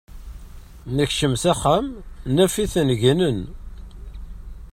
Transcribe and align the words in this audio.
Nekcem 0.95 1.33
s 1.41 1.43
axxam, 1.51 1.85
naf-iten 2.35 2.89
gnen. 3.01 3.39